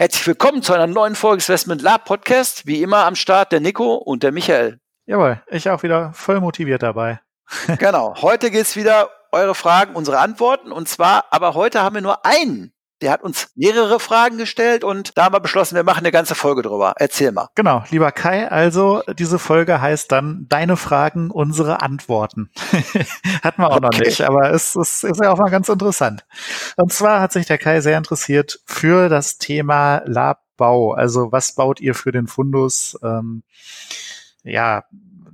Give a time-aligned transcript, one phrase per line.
[0.00, 2.68] Herzlich willkommen zu einer neuen Folge des Investment Lab Podcast.
[2.68, 4.78] Wie immer am Start der Nico und der Michael.
[5.06, 7.18] Jawohl, ich auch wieder voll motiviert dabei.
[7.80, 10.70] genau, heute geht's wieder eure Fragen, unsere Antworten.
[10.70, 15.16] Und zwar, aber heute haben wir nur einen der hat uns mehrere Fragen gestellt und
[15.16, 16.94] da haben wir beschlossen, wir machen eine ganze Folge drüber.
[16.96, 17.48] Erzähl mal.
[17.54, 22.50] Genau, lieber Kai, also diese Folge heißt dann Deine Fragen, unsere Antworten.
[23.42, 23.80] Hatten wir auch okay.
[23.80, 26.24] noch nicht, aber es, es ist ja auch mal ganz interessant.
[26.76, 30.92] Und zwar hat sich der Kai sehr interessiert für das Thema Labbau.
[30.92, 32.98] Also was baut ihr für den Fundus?
[33.02, 33.42] Ähm,
[34.42, 34.84] ja,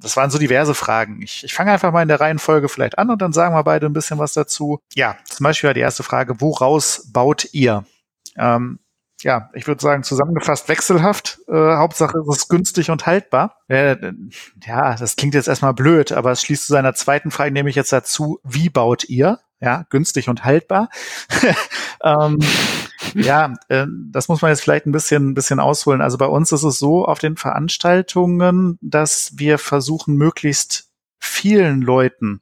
[0.04, 1.22] das waren so diverse Fragen.
[1.22, 3.86] Ich, ich fange einfach mal in der Reihenfolge vielleicht an und dann sagen wir beide
[3.86, 4.80] ein bisschen was dazu.
[4.94, 7.84] Ja, zum Beispiel war die erste Frage, woraus baut ihr?
[8.36, 8.78] Ähm,
[9.22, 11.40] ja, ich würde sagen, zusammengefasst wechselhaft.
[11.48, 13.56] Äh, Hauptsache es ist günstig und haltbar.
[13.68, 13.96] Äh,
[14.62, 17.92] ja, das klingt jetzt erstmal blöd, aber es schließt zu seiner zweiten Frage nämlich jetzt
[17.92, 19.40] dazu, wie baut ihr?
[19.60, 20.88] Ja, günstig und haltbar.
[22.02, 22.38] ähm,
[23.14, 26.00] ja, äh, das muss man jetzt vielleicht ein bisschen, ein bisschen ausholen.
[26.00, 32.40] Also bei uns ist es so auf den Veranstaltungen, dass wir versuchen, möglichst vielen Leuten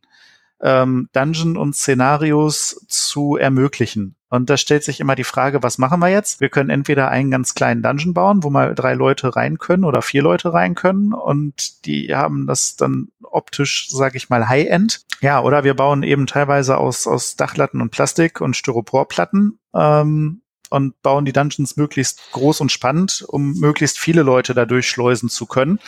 [0.62, 4.16] ähm, Dungeon und Szenarios zu ermöglichen.
[4.28, 6.40] Und da stellt sich immer die Frage, was machen wir jetzt?
[6.40, 10.00] Wir können entweder einen ganz kleinen Dungeon bauen, wo mal drei Leute rein können oder
[10.00, 15.02] vier Leute rein können und die haben das dann optisch, sage ich mal, High-End.
[15.20, 19.58] Ja, oder wir bauen eben teilweise aus, aus Dachlatten und Plastik und Styroporplatten.
[19.74, 20.41] Ähm,
[20.72, 25.46] und bauen die Dungeons möglichst groß und spannend, um möglichst viele Leute da durchschleusen zu
[25.46, 25.78] können.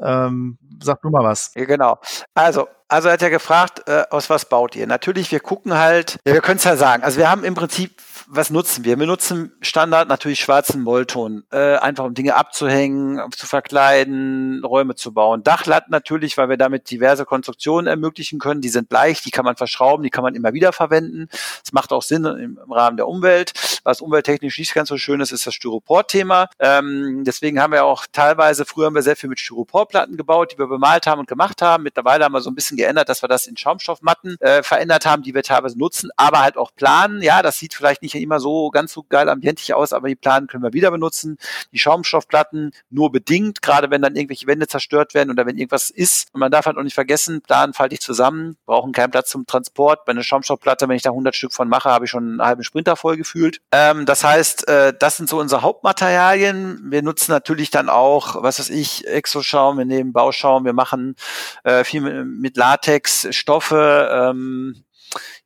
[0.00, 1.52] Ähm, sag du mal was.
[1.54, 1.98] Ja, genau.
[2.34, 4.86] Also, also er hat ja gefragt, äh, aus was baut ihr?
[4.86, 7.02] Natürlich, wir gucken halt, ja, wir können es ja sagen.
[7.02, 8.00] Also wir haben im Prinzip
[8.34, 8.98] was nutzen wir?
[8.98, 15.12] Wir nutzen Standard natürlich schwarzen Mollton, äh, einfach um Dinge abzuhängen, zu verkleiden, Räume zu
[15.12, 15.42] bauen.
[15.42, 18.62] Dachlatten natürlich, weil wir damit diverse Konstruktionen ermöglichen können.
[18.62, 21.28] Die sind leicht, die kann man verschrauben, die kann man immer wieder verwenden.
[21.30, 23.52] Das macht auch Sinn im, Rahmen der Umwelt.
[23.84, 26.48] Was umwelttechnisch nicht ganz so schön ist, ist das Styropor-Thema.
[26.58, 30.58] Ähm, deswegen haben wir auch teilweise, früher haben wir sehr viel mit Styroporplatten gebaut, die
[30.58, 31.82] wir bemalt haben und gemacht haben.
[31.82, 35.22] Mittlerweile haben wir so ein bisschen geändert, dass wir das in Schaumstoffmatten äh, verändert haben,
[35.22, 37.20] die wir teilweise nutzen, aber halt auch planen.
[37.20, 40.46] Ja, das sieht vielleicht nicht immer so ganz so geil ambientig aus, aber die Planen
[40.46, 41.38] können wir wieder benutzen.
[41.72, 46.28] Die Schaumstoffplatten nur bedingt, gerade wenn dann irgendwelche Wände zerstört werden oder wenn irgendwas ist.
[46.32, 49.46] Und man darf halt auch nicht vergessen, Planen falte ich zusammen, brauchen keinen Platz zum
[49.46, 50.04] Transport.
[50.04, 52.64] Bei einer Schaumstoffplatte, wenn ich da 100 Stück von mache, habe ich schon einen halben
[52.64, 53.60] Sprinter voll gefühlt.
[53.72, 56.90] Ähm, das heißt, äh, das sind so unsere Hauptmaterialien.
[56.90, 61.16] Wir nutzen natürlich dann auch, was weiß ich, Exoschaum, wir nehmen Bauschaum, wir machen
[61.64, 64.84] äh, viel mit, mit Latex, Stoffe, ähm,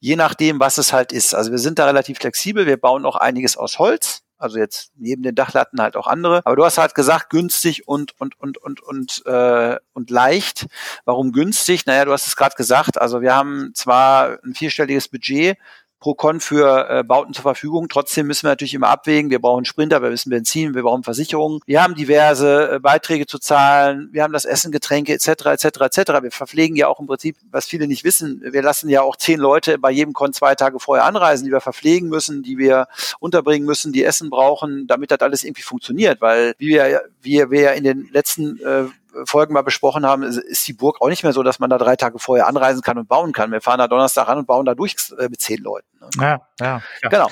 [0.01, 1.35] je nachdem, was es halt ist.
[1.35, 2.67] Also wir sind da relativ flexibel.
[2.67, 4.23] Wir bauen auch einiges aus Holz.
[4.39, 6.43] Also jetzt neben den Dachlatten halt auch andere.
[6.45, 10.67] Aber du hast halt gesagt, günstig und und und und und äh, und leicht.
[11.05, 11.87] Warum günstig?
[11.87, 13.01] Naja, du hast es gerade gesagt.
[13.01, 15.57] Also wir haben zwar ein vierstelliges Budget,
[16.01, 17.89] pro Con für äh, Bauten zur Verfügung.
[17.89, 19.31] Trotzdem müssen wir natürlich immer abwägen.
[19.31, 21.61] Wir brauchen Sprinter, wir müssen Benzin, wir brauchen Versicherungen.
[21.67, 24.09] Wir haben diverse äh, Beiträge zu zahlen.
[24.13, 25.47] Wir haben das Essen, Getränke etc.
[25.47, 25.65] etc.
[25.65, 25.99] etc.
[26.23, 28.43] Wir verpflegen ja auch im Prinzip, was viele nicht wissen.
[28.45, 31.61] Wir lassen ja auch zehn Leute bei jedem Con zwei Tage vorher anreisen, die wir
[31.61, 36.21] verpflegen müssen, die wir unterbringen müssen, die Essen brauchen, damit das alles irgendwie funktioniert.
[36.21, 38.85] Weil wie wir, wie wir in den letzten äh,
[39.25, 41.97] Folgen mal besprochen haben, ist die Burg auch nicht mehr so, dass man da drei
[41.97, 43.51] Tage vorher anreisen kann und bauen kann.
[43.51, 45.87] Wir fahren da Donnerstag an und bauen da durch äh, mit zehn Leuten.
[46.19, 47.09] Ja, ja, ja.
[47.09, 47.29] Genau.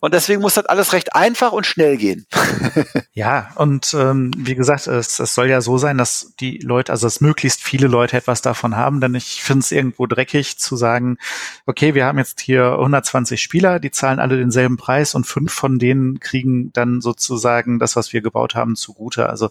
[0.00, 2.26] Und deswegen muss das alles recht einfach und schnell gehen.
[3.12, 7.06] ja, und ähm, wie gesagt, es, es soll ja so sein, dass die Leute, also
[7.06, 11.18] dass möglichst viele Leute etwas davon haben, denn ich finde es irgendwo dreckig zu sagen,
[11.66, 15.78] okay, wir haben jetzt hier 120 Spieler, die zahlen alle denselben Preis und fünf von
[15.78, 19.28] denen kriegen dann sozusagen das, was wir gebaut haben, zugute.
[19.28, 19.50] Also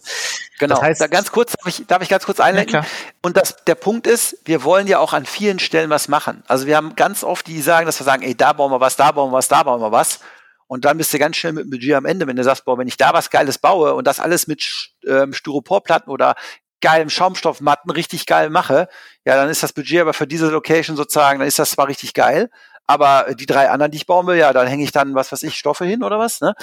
[0.58, 0.76] genau.
[0.76, 2.74] Das heißt, da ganz kurz darf ich, darf ich ganz kurz einlenken?
[2.74, 2.86] Ja,
[3.22, 6.42] und das, der Punkt ist, wir wollen ja auch an vielen Stellen was machen.
[6.46, 8.96] Also wir haben ganz oft die sagen, dass wir sagen, ey, da bauen wir was,
[8.96, 10.20] da bauen wir was, da bauen wir was.
[10.68, 12.76] Und dann bist du ganz schnell mit dem Budget am Ende, wenn du sagst, boah,
[12.78, 16.34] wenn ich da was Geiles baue und das alles mit ähm, Styroporplatten oder
[16.80, 18.88] geilem Schaumstoffmatten richtig geil mache,
[19.24, 22.14] ja, dann ist das Budget aber für diese Location sozusagen, dann ist das zwar richtig
[22.14, 22.50] geil,
[22.86, 25.42] aber die drei anderen, die ich bauen will, ja, dann hänge ich dann, was weiß
[25.42, 26.54] ich, Stoffe hin oder was, ne?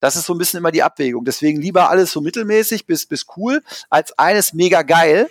[0.00, 1.24] Das ist so ein bisschen immer die Abwägung.
[1.24, 5.28] Deswegen lieber alles so mittelmäßig bis, bis cool, als eines mega geil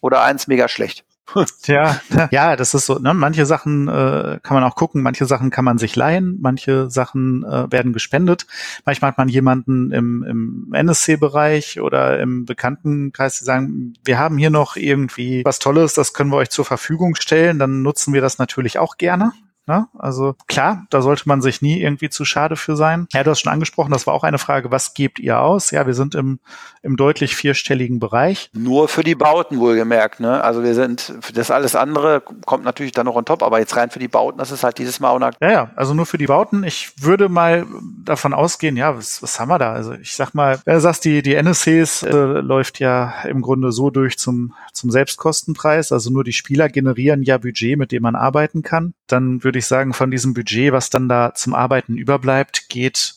[0.00, 1.05] oder eins mega schlecht.
[1.66, 2.00] ja,
[2.30, 2.98] ja, das ist so.
[2.98, 3.12] Ne?
[3.14, 7.44] Manche Sachen äh, kann man auch gucken, manche Sachen kann man sich leihen, manche Sachen
[7.44, 8.46] äh, werden gespendet.
[8.84, 14.50] Manchmal hat man jemanden im, im NSC-Bereich oder im Bekanntenkreis, die sagen, wir haben hier
[14.50, 17.58] noch irgendwie was Tolles, das können wir euch zur Verfügung stellen.
[17.58, 19.32] Dann nutzen wir das natürlich auch gerne.
[19.66, 19.88] Ne?
[19.98, 23.06] Also klar, da sollte man sich nie irgendwie zu schade für sein.
[23.12, 25.70] Ja, du hast schon angesprochen, das war auch eine Frage, was gebt ihr aus?
[25.70, 26.38] Ja, wir sind im,
[26.82, 28.50] im deutlich vierstelligen Bereich.
[28.52, 30.20] Nur für die Bauten wohlgemerkt.
[30.20, 30.42] Ne?
[30.42, 33.90] Also wir sind, das alles andere kommt natürlich dann noch on top, aber jetzt rein
[33.90, 36.26] für die Bauten, das ist halt dieses Mal auch Ja, ja, also nur für die
[36.26, 36.62] Bauten.
[36.64, 37.66] Ich würde mal
[38.04, 39.72] davon ausgehen, ja, was, was haben wir da?
[39.72, 43.72] Also ich sag mal, wenn du sagst, die, die NSCs äh, läuft ja im Grunde
[43.72, 45.92] so durch zum, zum Selbstkostenpreis.
[45.92, 48.94] Also nur die Spieler generieren ja Budget, mit dem man arbeiten kann.
[49.06, 53.14] Dann würde würde ich sagen, von diesem Budget, was dann da zum Arbeiten überbleibt, geht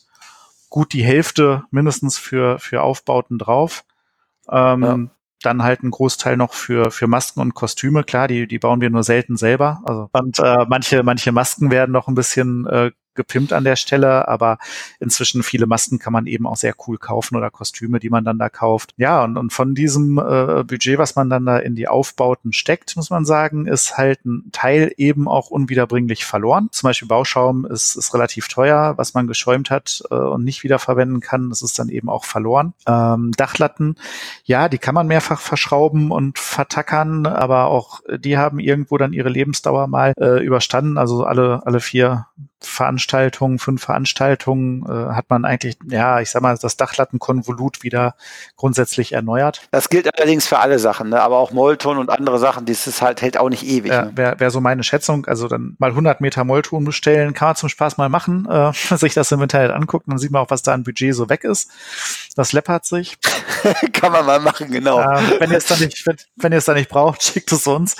[0.69, 3.83] gut die Hälfte mindestens für, für Aufbauten drauf.
[4.49, 4.97] Ähm, ja.
[5.41, 8.05] Dann halt ein Großteil noch für, für Masken und Kostüme.
[8.05, 9.81] Klar, die, die bauen wir nur selten selber.
[9.83, 14.29] Also, und äh, manche, manche Masken werden noch ein bisschen äh, gepimpt an der Stelle,
[14.29, 14.59] aber
[15.01, 18.39] inzwischen viele Masken kann man eben auch sehr cool kaufen oder Kostüme, die man dann
[18.39, 18.93] da kauft.
[18.95, 22.95] Ja, und, und von diesem äh, Budget, was man dann da in die Aufbauten steckt,
[22.95, 26.69] muss man sagen, ist halt ein Teil eben auch unwiederbringlich verloren.
[26.71, 30.79] Zum Beispiel Bauschaum ist, ist relativ teuer, was man geschäumt hat äh, und nicht wieder
[30.79, 32.73] verwenden kann, das ist dann eben auch verloren.
[32.87, 33.95] Ähm, Dachlatten,
[34.45, 39.29] ja, die kann man mehrfach verschrauben und vertackern, aber auch die haben irgendwo dann ihre
[39.29, 40.97] Lebensdauer mal äh, überstanden.
[40.97, 42.27] Also alle, alle vier
[42.61, 48.15] Veranstaltungen, fünf Veranstaltungen äh, hat man eigentlich, ja, ich sag mal, das Dachlattenkonvolut wieder
[48.57, 49.67] grundsätzlich erneuert.
[49.71, 51.21] Das gilt allerdings für alle Sachen, ne?
[51.21, 53.91] aber auch Molton und andere Sachen, dieses halt hält auch nicht ewig.
[53.91, 54.11] Ja, ne?
[54.15, 57.69] Wäre wär so meine Schätzung, also dann mal 100 Meter Molton bestellen, kann man zum
[57.69, 60.73] Spaß mal machen, äh, sich das im Internet anguckt, dann sieht man auch, was da
[60.73, 61.71] an Budget so weg ist.
[62.35, 63.17] Das läppert sich.
[63.93, 64.99] kann man mal machen, genau.
[64.99, 67.67] Äh, wenn ihr es dann nicht, wenn, wenn ihr es dann nicht braucht, schickt es
[67.67, 67.95] uns.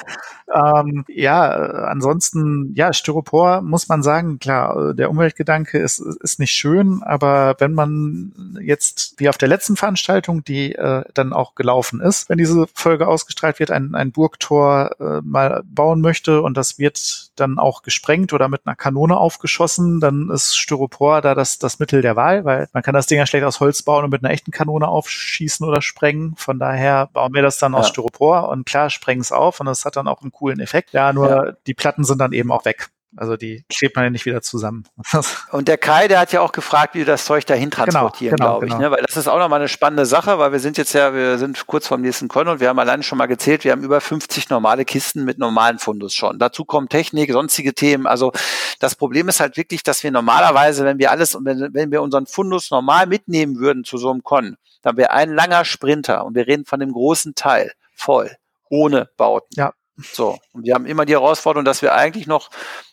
[0.53, 7.03] Ähm, ja, ansonsten, ja, Styropor muss man sagen, klar, der Umweltgedanke ist, ist nicht schön,
[7.03, 12.29] aber wenn man jetzt, wie auf der letzten Veranstaltung, die äh, dann auch gelaufen ist,
[12.29, 17.31] wenn diese Folge ausgestrahlt wird, ein, ein Burgtor äh, mal bauen möchte und das wird
[17.35, 22.01] dann auch gesprengt oder mit einer Kanone aufgeschossen, dann ist Styropor da das, das Mittel
[22.01, 24.33] der Wahl, weil man kann das Ding ja schlecht aus Holz bauen und mit einer
[24.33, 26.33] echten Kanone aufschießen oder sprengen.
[26.37, 27.79] Von daher bauen wir das dann ja.
[27.79, 30.93] aus Styropor und klar, sprengen es auf und das hat dann auch einen coolen Effekt.
[30.93, 31.51] Ja, nur ja.
[31.67, 32.89] die Platten sind dann eben auch weg.
[33.17, 34.85] Also die klebt man ja nicht wieder zusammen.
[35.51, 38.35] Und der Kai, der hat ja auch gefragt, wie wir das Zeug dahin genau, transportieren,
[38.35, 38.71] genau, genau, glaube ich.
[38.73, 38.89] Genau.
[38.89, 38.91] Ne?
[38.91, 41.65] Weil das ist auch nochmal eine spannende Sache, weil wir sind jetzt ja, wir sind
[41.65, 44.49] kurz vorm nächsten Con und wir haben alleine schon mal gezählt, wir haben über 50
[44.49, 46.37] normale Kisten mit normalen Fundus schon.
[46.37, 48.05] Dazu kommen Technik, sonstige Themen.
[48.05, 48.31] Also
[48.79, 52.27] das Problem ist halt wirklich, dass wir normalerweise, wenn wir alles, wenn, wenn wir unseren
[52.27, 56.45] Fundus normal mitnehmen würden zu so einem Con, dann wäre ein langer Sprinter und wir
[56.45, 58.31] reden von dem großen Teil voll,
[58.69, 59.49] ohne Bauten.
[59.55, 59.73] Ja.
[60.13, 60.37] So.
[60.53, 62.49] Und wir haben immer die Herausforderung, dass wir eigentlich noch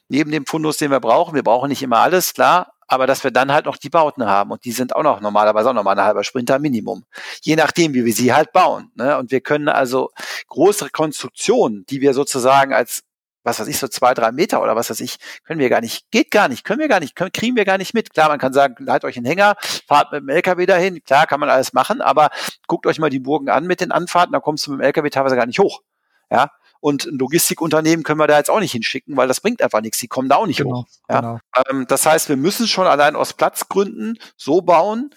[0.08, 3.30] neben dem Fundus, den wir brauchen, wir brauchen nicht immer alles, klar, aber dass wir
[3.30, 6.04] dann halt noch die Bauten haben und die sind auch noch normalerweise auch nochmal ein
[6.04, 7.04] halber Sprinter Minimum.
[7.42, 8.90] Je nachdem, wie wir sie halt bauen.
[8.94, 9.18] Ne?
[9.18, 10.10] Und wir können also
[10.48, 13.02] größere Konstruktionen, die wir sozusagen als
[13.46, 16.10] was weiß ich, so zwei, drei Meter oder was weiß ich, können wir gar nicht,
[16.10, 18.12] geht gar nicht, können wir gar nicht, können, kriegen wir gar nicht mit.
[18.12, 19.54] Klar, man kann sagen, leitet euch einen Hänger,
[19.86, 22.30] fahrt mit dem LKW dahin, klar, kann man alles machen, aber
[22.66, 25.10] guckt euch mal die Burgen an mit den Anfahrten, da kommst du mit dem LKW
[25.10, 25.82] teilweise gar nicht hoch.
[26.28, 29.80] Ja, und ein Logistikunternehmen können wir da jetzt auch nicht hinschicken, weil das bringt einfach
[29.80, 29.98] nichts.
[29.98, 30.86] Die kommen da auch nicht genau, hoch.
[31.08, 31.20] Ja?
[31.20, 31.38] Genau.
[31.68, 35.10] Ähm, das heißt, wir müssen schon allein aus Platzgründen so bauen,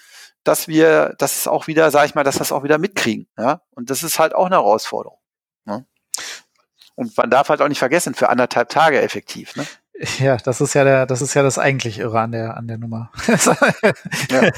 [0.43, 3.27] dass wir das auch wieder, sag ich mal, dass das auch wieder mitkriegen.
[3.37, 3.61] Ja?
[3.71, 5.19] Und das ist halt auch eine Herausforderung.
[5.65, 5.85] Ne?
[6.95, 9.55] Und man darf halt auch nicht vergessen, für anderthalb Tage effektiv.
[9.55, 9.65] Ne?
[10.19, 12.77] Ja, das ist ja der, das ist ja das eigentlich Irre an der, an der
[12.77, 13.11] Nummer.
[14.31, 14.49] ja.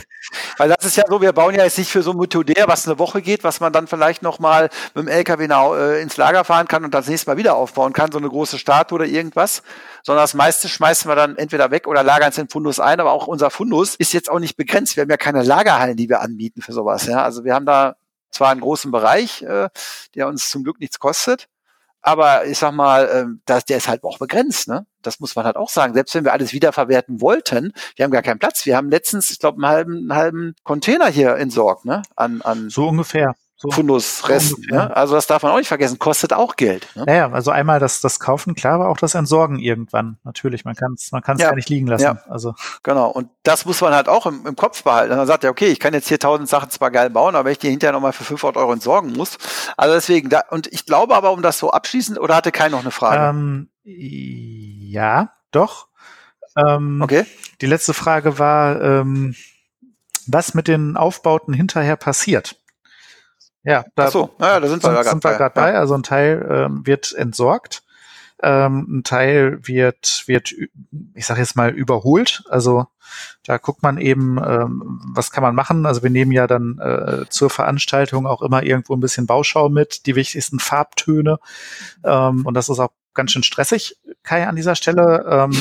[0.57, 2.87] Weil das ist ja so, wir bauen ja jetzt nicht für so ein Mutodär, was
[2.87, 6.43] eine Woche geht, was man dann vielleicht nochmal mit dem LKW nach, äh, ins Lager
[6.43, 9.63] fahren kann und das nächste Mal wieder aufbauen kann, so eine große Statue oder irgendwas,
[10.03, 13.11] sondern das meiste schmeißen wir dann entweder weg oder lagern es in Fundus ein, aber
[13.11, 14.95] auch unser Fundus ist jetzt auch nicht begrenzt.
[14.95, 17.23] Wir haben ja keine Lagerhallen, die wir anbieten für sowas, ja.
[17.23, 17.95] Also wir haben da
[18.29, 19.69] zwar einen großen Bereich, äh,
[20.13, 21.47] der uns zum Glück nichts kostet,
[22.01, 24.85] aber ich sag mal, ähm, das, der ist halt auch begrenzt, ne?
[25.01, 25.93] Das muss man halt auch sagen.
[25.93, 28.65] Selbst wenn wir alles wiederverwerten wollten, wir haben gar keinen Platz.
[28.65, 32.01] Wir haben letztens, ich glaube, einen halben, einen halben Container hier entsorgt, ne?
[32.15, 34.63] An, an so ungefähr so, Fundusresten.
[34.67, 34.95] So ne?
[34.95, 36.87] Also das darf man auch nicht vergessen, kostet auch Geld.
[36.95, 37.05] Ne?
[37.07, 40.17] Ja, also einmal das, das Kaufen, klar, aber auch das Entsorgen irgendwann.
[40.23, 41.49] Natürlich, man kann es man kann's ja.
[41.49, 42.03] gar nicht liegen lassen.
[42.03, 42.23] Ja.
[42.27, 42.55] Also.
[42.81, 45.15] Genau, und das muss man halt auch im, im Kopf behalten.
[45.15, 47.51] Man sagt ja, okay, ich kann jetzt hier tausend Sachen zwar geil bauen, aber wenn
[47.51, 49.37] ich die hinterher nochmal für 500 Euro entsorgen muss.
[49.77, 52.81] Also deswegen, da, und ich glaube aber, um das so abschließend, oder hatte keiner noch
[52.81, 53.29] eine Frage?
[53.29, 55.87] Ähm, ja, doch.
[56.57, 57.25] Ähm, okay.
[57.61, 59.35] Die letzte Frage war, ähm,
[60.27, 62.60] was mit den Aufbauten hinterher passiert.
[63.63, 65.75] Ja, da, Ach so, naja, da sind wir, sind, wir gerade bei.
[65.75, 67.83] Also ein Teil ähm, wird entsorgt,
[68.41, 70.53] ähm, ein Teil wird, wird,
[71.13, 72.43] ich sage jetzt mal, überholt.
[72.49, 72.87] Also
[73.43, 75.85] da guckt man eben, ähm, was kann man machen.
[75.85, 80.05] Also wir nehmen ja dann äh, zur Veranstaltung auch immer irgendwo ein bisschen Bauschau mit,
[80.05, 81.39] die wichtigsten Farbtöne.
[82.03, 85.25] Ähm, und das ist auch ganz schön stressig, Kai, an dieser Stelle.
[85.29, 85.51] Ähm,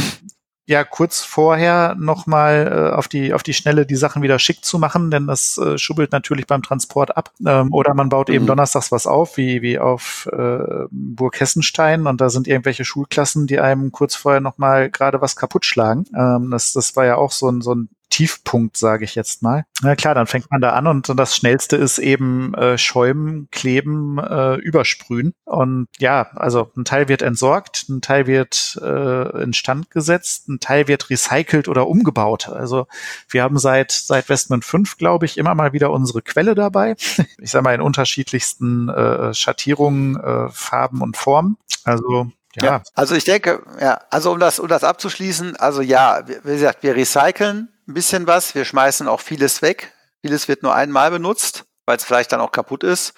[0.66, 4.78] ja kurz vorher nochmal äh, auf die auf die Schnelle die Sachen wieder schick zu
[4.78, 7.32] machen, denn das äh, schubbelt natürlich beim Transport ab.
[7.44, 8.34] Ähm, oder man baut mhm.
[8.34, 13.46] eben donnerstags was auf, wie wie auf äh, Burg Hessenstein und da sind irgendwelche Schulklassen,
[13.46, 16.04] die einem kurz vorher nochmal gerade was kaputt schlagen.
[16.16, 19.64] Ähm, das das war ja auch so ein so ein Tiefpunkt, sage ich jetzt mal.
[19.82, 24.18] Na klar, dann fängt man da an und, das Schnellste ist eben äh, schäumen, kleben,
[24.18, 25.32] äh, übersprühen.
[25.44, 30.88] Und ja, also ein Teil wird entsorgt, ein Teil wird äh, instand gesetzt, ein Teil
[30.88, 32.48] wird recycelt oder umgebaut.
[32.48, 32.86] Also
[33.28, 36.96] wir haben seit seit Westman 5, glaube ich, immer mal wieder unsere Quelle dabei.
[37.38, 41.56] Ich sage mal in unterschiedlichsten äh, Schattierungen, äh, Farben und Formen.
[41.84, 42.64] Also ja.
[42.64, 42.82] ja.
[42.94, 46.96] Also ich denke, ja, also um das, um das abzuschließen, also ja, wie gesagt, wir
[46.96, 49.92] recyceln ein bisschen was, wir schmeißen auch vieles weg.
[50.22, 53.14] Vieles wird nur einmal benutzt, weil es vielleicht dann auch kaputt ist.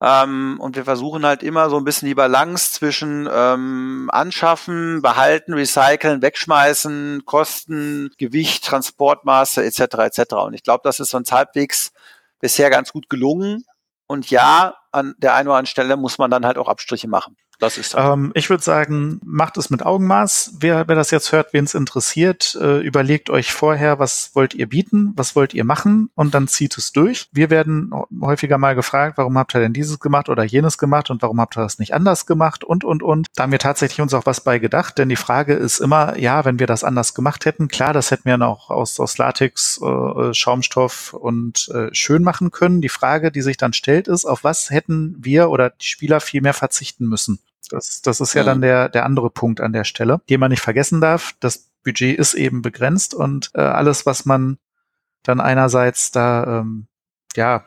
[0.00, 5.54] Ähm, und wir versuchen halt immer so ein bisschen die Balance zwischen ähm, anschaffen, behalten,
[5.54, 9.80] recyceln, wegschmeißen, Kosten, Gewicht, Transportmaße etc.
[9.80, 10.34] etc.
[10.34, 11.92] Und ich glaube, das ist uns halbwegs
[12.40, 13.64] bisher ganz gut gelungen.
[14.06, 17.36] Und ja, an der einen oder anderen Stelle muss man dann halt auch Abstriche machen.
[17.60, 20.54] Das ist ähm, ich würde sagen, macht es mit Augenmaß.
[20.60, 24.66] Wer, wer das jetzt hört, wen es interessiert, äh, überlegt euch vorher, was wollt ihr
[24.66, 27.28] bieten, was wollt ihr machen und dann zieht es durch.
[27.32, 27.92] Wir werden
[28.22, 31.56] häufiger mal gefragt, warum habt ihr denn dieses gemacht oder jenes gemacht und warum habt
[31.58, 33.26] ihr das nicht anders gemacht und, und, und.
[33.36, 36.46] Da haben wir tatsächlich uns auch was bei gedacht, denn die Frage ist immer, ja,
[36.46, 40.32] wenn wir das anders gemacht hätten, klar, das hätten wir noch aus, aus Latex, äh,
[40.32, 42.80] Schaumstoff und äh, schön machen können.
[42.80, 46.40] Die Frage, die sich dann stellt, ist, auf was hätten wir oder die Spieler viel
[46.42, 47.40] mehr verzichten müssen?
[47.70, 50.50] Das, das ist ja, ja dann der, der andere Punkt an der Stelle, den man
[50.50, 51.34] nicht vergessen darf.
[51.40, 54.58] Das Budget ist eben begrenzt und äh, alles, was man
[55.22, 56.86] dann einerseits da ähm,
[57.36, 57.64] ja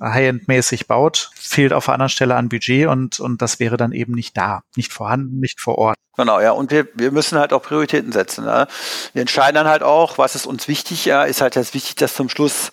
[0.00, 4.12] High-End-mäßig baut, fehlt auf einer anderen Stelle an Budget und, und das wäre dann eben
[4.12, 5.96] nicht da, nicht vorhanden, nicht vor Ort.
[6.16, 8.44] Genau, ja, und wir, wir müssen halt auch Prioritäten setzen.
[8.44, 8.66] Ne?
[9.12, 12.14] Wir entscheiden dann halt auch, was ist uns wichtig, ja, ist halt jetzt wichtig, dass
[12.14, 12.70] zum Schluss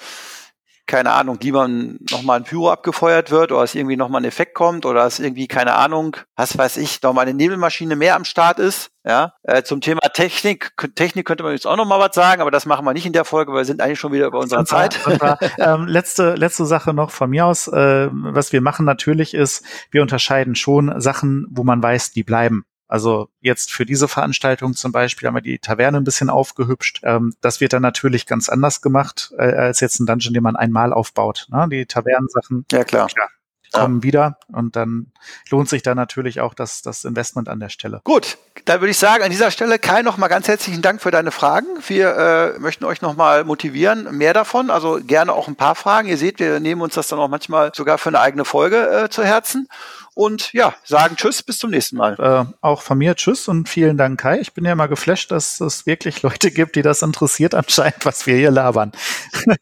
[0.88, 4.86] keine Ahnung, lieber nochmal ein Pyro abgefeuert wird oder es irgendwie nochmal ein Effekt kommt
[4.86, 8.92] oder es irgendwie, keine Ahnung, was weiß ich, nochmal eine Nebelmaschine mehr am Start ist.
[9.04, 12.66] Ja, äh, zum Thema Technik, Technik könnte man jetzt auch nochmal was sagen, aber das
[12.66, 15.00] machen wir nicht in der Folge, weil wir sind eigentlich schon wieder über unserer Zeit.
[15.60, 20.02] ähm, letzte, letzte Sache noch von mir aus, äh, was wir machen natürlich ist, wir
[20.02, 22.66] unterscheiden schon Sachen, wo man weiß, die bleiben.
[22.88, 27.02] Also jetzt für diese Veranstaltung zum Beispiel haben wir die Taverne ein bisschen aufgehübscht.
[27.04, 30.56] Ähm, das wird dann natürlich ganz anders gemacht äh, als jetzt ein Dungeon, den man
[30.56, 31.48] einmal aufbaut.
[31.50, 31.68] Ne?
[31.72, 32.66] Die Tavernensachen.
[32.72, 33.08] Ja klar.
[33.08, 33.30] klar
[33.76, 35.12] kommen wieder und dann
[35.50, 38.02] lohnt sich da natürlich auch das, das Investment an der Stelle.
[38.04, 41.32] Gut, dann würde ich sagen, an dieser Stelle Kai nochmal ganz herzlichen Dank für deine
[41.32, 41.68] Fragen.
[41.88, 46.08] Wir äh, möchten euch nochmal motivieren, mehr davon, also gerne auch ein paar Fragen.
[46.08, 49.10] Ihr seht, wir nehmen uns das dann auch manchmal sogar für eine eigene Folge äh,
[49.10, 49.68] zu Herzen.
[50.16, 52.16] Und ja, sagen Tschüss, bis zum nächsten Mal.
[52.18, 54.40] Äh, auch von mir Tschüss und vielen Dank, Kai.
[54.40, 58.26] Ich bin ja mal geflasht, dass es wirklich Leute gibt, die das interessiert anscheinend, was
[58.26, 58.94] wir hier labern.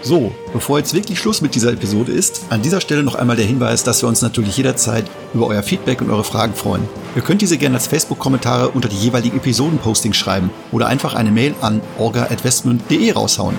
[0.00, 3.44] So, bevor jetzt wirklich Schluss mit dieser Episode ist, an dieser Stelle noch einmal der
[3.44, 5.04] Hinweis, dass wir uns natürlich jederzeit
[5.34, 6.88] über euer Feedback und eure Fragen freuen.
[7.14, 11.54] Ihr könnt diese gerne als Facebook-Kommentare unter die jeweiligen Episoden-Postings schreiben oder einfach eine Mail
[11.60, 13.58] an orga.westmund.de raushauen.